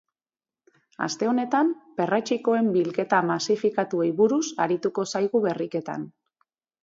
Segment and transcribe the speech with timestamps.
[1.07, 1.67] Aste honetan,
[1.99, 6.09] perretxikoen bilketa masifikatuei buruz arituko zaigu berriketan.